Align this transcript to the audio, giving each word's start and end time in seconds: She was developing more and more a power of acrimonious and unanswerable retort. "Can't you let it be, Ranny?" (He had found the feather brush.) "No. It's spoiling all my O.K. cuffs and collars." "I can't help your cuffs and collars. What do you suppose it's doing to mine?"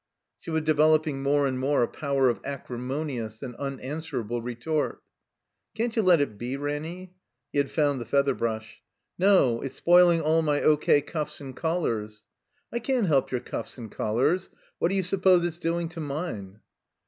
She 0.39 0.49
was 0.49 0.63
developing 0.63 1.21
more 1.21 1.45
and 1.45 1.59
more 1.59 1.83
a 1.83 1.87
power 1.87 2.27
of 2.27 2.39
acrimonious 2.43 3.43
and 3.43 3.53
unanswerable 3.57 4.41
retort. 4.41 4.99
"Can't 5.75 5.95
you 5.95 6.01
let 6.01 6.19
it 6.19 6.39
be, 6.39 6.57
Ranny?" 6.57 7.13
(He 7.51 7.59
had 7.59 7.69
found 7.69 8.01
the 8.01 8.05
feather 8.05 8.33
brush.) 8.33 8.81
"No. 9.19 9.61
It's 9.61 9.75
spoiling 9.75 10.19
all 10.19 10.41
my 10.41 10.59
O.K. 10.59 11.01
cuffs 11.01 11.39
and 11.39 11.55
collars." 11.55 12.25
"I 12.73 12.79
can't 12.79 13.05
help 13.05 13.29
your 13.29 13.41
cuffs 13.41 13.77
and 13.77 13.91
collars. 13.91 14.49
What 14.79 14.87
do 14.89 14.95
you 14.95 15.03
suppose 15.03 15.45
it's 15.45 15.59
doing 15.59 15.87
to 15.89 15.99
mine?" 15.99 16.61